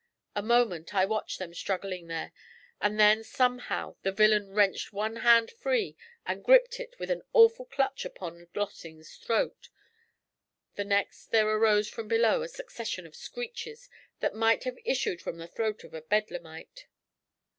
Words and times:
A 0.35 0.41
moment 0.41 0.95
I 0.95 1.05
watched 1.05 1.37
them 1.37 1.53
struggling 1.53 2.07
there, 2.07 2.31
and 2.81 2.99
then 2.99 3.23
somehow 3.23 3.97
the 4.01 4.11
villain 4.11 4.49
wrenched 4.49 4.91
one 4.91 5.17
hand 5.17 5.51
free 5.51 5.95
and 6.25 6.43
gripped 6.43 6.79
it 6.79 6.97
with 6.97 7.11
an 7.11 7.21
awful 7.33 7.65
clutch 7.65 8.03
upon 8.03 8.47
Lossing's 8.55 9.15
throat; 9.17 9.69
the 10.73 10.83
next 10.85 11.27
there 11.27 11.47
arose 11.47 11.87
from 11.87 12.07
below 12.07 12.41
a 12.41 12.47
succession 12.47 13.05
of 13.05 13.15
screeches 13.15 13.91
that 14.21 14.33
might 14.33 14.63
have 14.63 14.79
issued 14.83 15.21
from 15.21 15.37
the 15.37 15.45
throat 15.47 15.83
of 15.83 15.93
a 15.93 16.01
bedlamite. 16.01 16.87